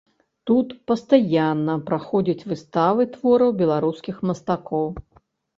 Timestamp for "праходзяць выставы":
1.89-3.01